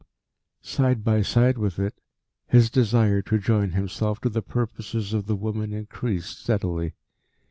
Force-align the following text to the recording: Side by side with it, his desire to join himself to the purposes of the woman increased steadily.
Side 0.63 1.03
by 1.03 1.21
side 1.21 1.59
with 1.59 1.77
it, 1.77 1.93
his 2.47 2.71
desire 2.71 3.21
to 3.21 3.37
join 3.37 3.73
himself 3.73 4.19
to 4.21 4.29
the 4.29 4.41
purposes 4.41 5.13
of 5.13 5.27
the 5.27 5.35
woman 5.35 5.73
increased 5.73 6.39
steadily. 6.39 6.95